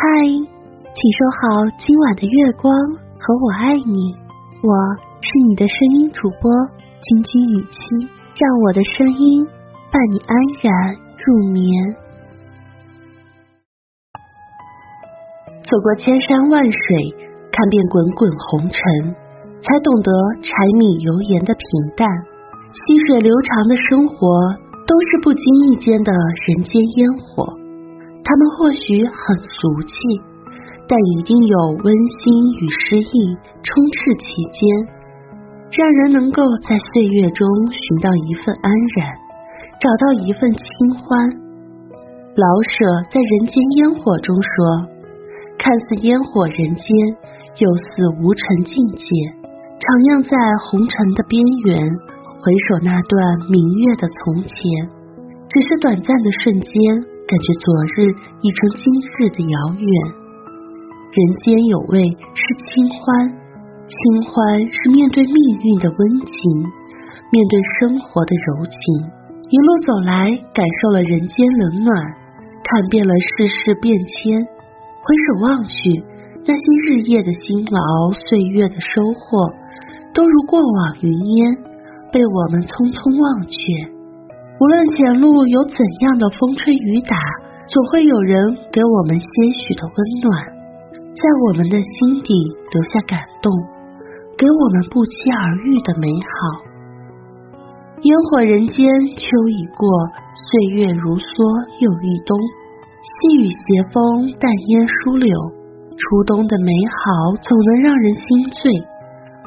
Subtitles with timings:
[0.00, 2.72] 嗨，请收好今晚的月光
[3.20, 4.16] 和我爱你，
[4.64, 4.72] 我
[5.20, 6.50] 是你的声音主播
[7.04, 9.44] 君君雨期，让我的声音
[9.92, 10.32] 伴你安
[10.64, 10.72] 然
[11.20, 11.60] 入眠。
[15.68, 16.80] 走过千山万水，
[17.52, 18.80] 看遍滚滚红尘，
[19.60, 20.10] 才懂得
[20.40, 20.48] 柴
[20.78, 22.08] 米油盐的平淡，
[22.72, 24.16] 细水流长的生活
[24.88, 26.10] 都是不经意间的
[26.48, 27.59] 人间烟火。
[28.24, 29.94] 他们或许很俗气，
[30.86, 32.22] 但一定有温馨
[32.60, 33.14] 与诗意
[33.62, 34.60] 充斥其间，
[35.72, 39.10] 让人能够在岁月中寻到一份安然，
[39.80, 40.64] 找到一份清
[40.94, 41.28] 欢。
[42.38, 44.86] 老舍在《人间烟火》中说
[45.58, 46.86] ：“看似烟火人间，
[47.58, 49.04] 又似无尘境界。
[49.82, 50.36] 徜徉在
[50.70, 51.74] 红尘的边缘，
[52.38, 53.18] 回首那段
[53.50, 54.54] 明月的从前，
[55.50, 56.70] 只是短暂的瞬间。”
[57.30, 58.10] 感觉昨日
[58.42, 59.86] 已成今日的遥远。
[61.14, 62.02] 人间有味
[62.34, 63.06] 是清欢，
[63.86, 64.34] 清欢
[64.66, 66.34] 是面对命运的温情，
[67.30, 68.74] 面对生活的柔情。
[69.46, 71.94] 一路走来，感受了人间冷暖，
[72.66, 74.34] 看遍了世事变迁。
[74.98, 76.02] 回首望去，
[76.42, 79.38] 那些日夜的辛劳，岁月的收获，
[80.12, 81.54] 都如过往云烟，
[82.10, 83.99] 被我们匆匆忘却。
[84.60, 87.16] 无论前路有怎样的风吹雨打，
[87.66, 88.36] 总会有人
[88.70, 90.28] 给我们些许的温暖，
[91.16, 92.36] 在我们的心底
[92.70, 93.48] 留下感动，
[94.36, 96.68] 给我们不期而遇的美好。
[98.04, 98.84] 烟火人间，
[99.16, 99.88] 秋已过，
[100.36, 101.32] 岁月如梭
[101.80, 102.36] 又一冬。
[103.00, 105.32] 细雨斜风，淡烟疏柳，
[105.96, 106.68] 初冬的美
[107.00, 108.68] 好总能让人心醉。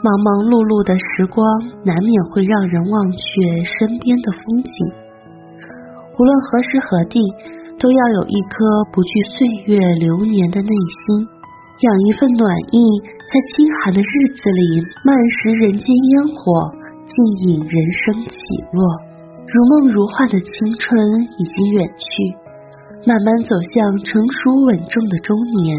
[0.00, 1.44] 忙忙碌碌的时光，
[1.84, 3.20] 难免会让人忘却
[3.76, 5.01] 身边的风景。
[6.18, 7.18] 无论何时何地，
[7.80, 11.26] 都要有一颗不惧岁月流年的内心，
[11.80, 12.76] 养一份暖意，
[13.26, 14.62] 在清寒的日子里
[15.04, 16.70] 漫食人间烟火，
[17.08, 17.14] 静
[17.48, 18.36] 饮人生起
[18.72, 18.80] 落。
[19.48, 20.96] 如梦如幻的青春
[21.38, 22.04] 已经远去，
[23.04, 25.76] 慢慢走向成熟稳重的中年，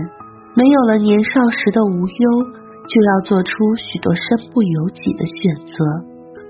[0.57, 2.63] 没有了年少时的无忧。
[2.83, 5.73] 就要做出许多身不由己的选择，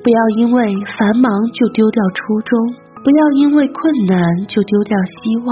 [0.02, 0.66] 不要因为
[0.98, 4.16] 繁忙就丢掉初衷，不要因为困难
[4.48, 5.52] 就丢掉希望，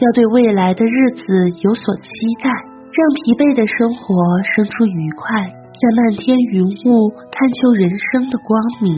[0.00, 1.20] 要对未来的日子
[1.60, 2.08] 有所期
[2.40, 4.16] 待，让疲惫的生活
[4.56, 8.88] 生出愉快，在漫天云雾探求人生的光明。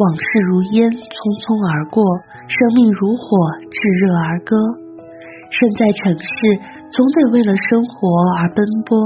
[0.00, 1.12] 往事如烟，匆
[1.44, 2.00] 匆而过；
[2.48, 3.28] 生命如火，
[3.68, 4.56] 炙热而歌。
[5.52, 6.28] 身在城市，
[6.88, 8.08] 总得为了生活
[8.40, 8.96] 而奔波。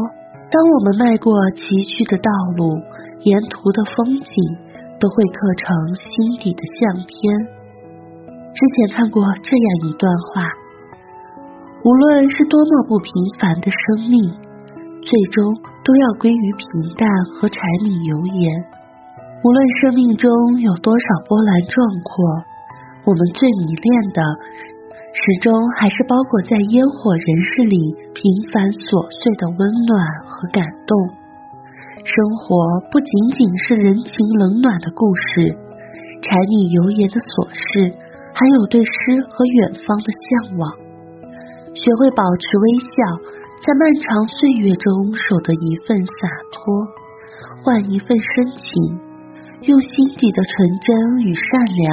[0.47, 2.79] 当我们迈过崎岖的道路，
[3.27, 4.35] 沿途的风景
[5.03, 5.67] 都会刻成
[5.99, 7.59] 心底的相片。
[8.53, 10.43] 之前看过这样一段话：
[11.85, 14.19] 无论是多么不平凡的生命，
[15.01, 16.67] 最终都要归于平
[16.99, 18.51] 淡和柴米油盐。
[19.43, 20.29] 无论生命中
[20.61, 22.13] 有多少波澜壮阔，
[23.07, 24.21] 我们最迷恋的。
[25.11, 25.51] 始终
[25.81, 27.77] 还是包裹在烟火人世里
[28.15, 28.23] 平
[28.53, 29.91] 凡琐碎的温暖
[30.31, 30.95] 和感动。
[31.99, 32.47] 生活
[32.95, 35.03] 不仅仅是人情冷暖的故
[35.35, 35.51] 事，
[36.23, 37.91] 柴米油盐的琐事，
[38.33, 38.91] 还有对诗
[39.29, 40.63] 和远方的向往。
[41.75, 42.95] 学会保持微笑，
[43.63, 46.87] 在漫长岁月中守得一份洒脱，
[47.63, 48.27] 换一份深
[48.57, 48.69] 情，
[49.69, 50.51] 用心底的纯
[50.83, 50.91] 真
[51.23, 51.85] 与善良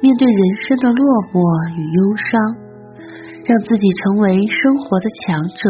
[0.00, 1.02] 面对人生的落
[1.34, 1.42] 寞
[1.74, 2.30] 与忧伤。
[3.44, 5.68] 让自己成为生活的强者，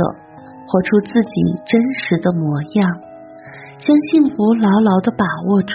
[0.71, 1.35] 活出自己
[1.67, 2.87] 真实的模样，
[3.83, 5.75] 将幸福牢牢的把握住，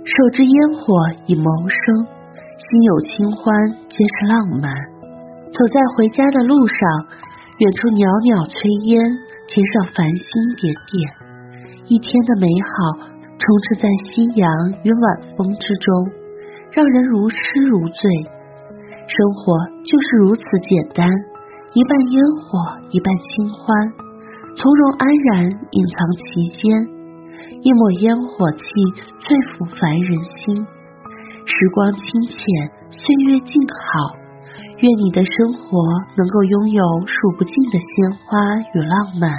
[0.00, 0.80] 手执烟火
[1.26, 2.08] 以谋生，
[2.56, 3.52] 心有清欢
[3.84, 4.72] 皆是浪漫。
[5.52, 6.80] 走在回家的路上，
[7.60, 8.56] 远处袅袅炊
[8.88, 8.96] 烟，
[9.44, 10.96] 天上繁星点点，
[11.84, 12.96] 一天的美好
[13.36, 14.48] 充斥在夕阳
[14.80, 15.04] 与晚
[15.36, 15.88] 风之中，
[16.72, 17.36] 让人如痴
[17.68, 18.00] 如醉。
[19.04, 21.04] 生活就是如此简单，
[21.76, 22.56] 一半烟火，
[22.88, 23.68] 一半清欢，
[24.56, 26.24] 从容安然隐藏其
[26.56, 26.64] 间。
[27.60, 28.64] 一抹烟火气，
[29.20, 30.56] 最抚凡人心。
[31.46, 32.36] 时光清浅，
[32.90, 34.18] 岁月静好。
[34.78, 35.78] 愿你的生活
[36.18, 38.36] 能够拥有数不尽的鲜花
[38.74, 39.30] 与浪漫。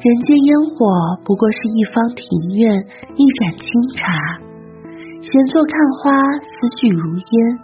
[0.00, 0.86] 人间烟火
[1.24, 3.66] 不过是一方庭院，一盏清
[3.96, 4.14] 茶，
[5.20, 6.48] 闲坐看花，思
[6.80, 7.58] 绪如烟。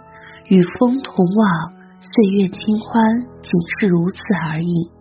[0.49, 3.01] 与风同往，岁月清欢，
[3.41, 3.49] 仅
[3.79, 4.15] 是如此
[4.51, 4.91] 而已。